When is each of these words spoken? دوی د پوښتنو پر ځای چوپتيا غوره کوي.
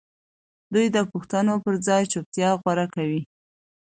دوی 0.73 0.85
د 0.95 0.97
پوښتنو 1.11 1.53
پر 1.63 1.75
ځای 1.87 2.03
چوپتيا 2.11 2.49
غوره 2.61 2.85
کوي. 2.95 3.21